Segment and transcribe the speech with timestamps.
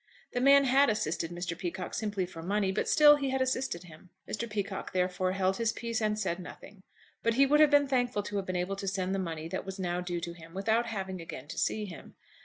[0.33, 1.55] The man had assisted Mr.
[1.55, 4.09] Peacocke simply for money; but still he had assisted him.
[4.27, 4.49] Mr.
[4.49, 6.81] Peacocke therefore held his peace and said nothing.
[7.21, 9.63] But he would have been thankful to have been able to send the money that
[9.63, 12.15] was now due to him without having again to see him.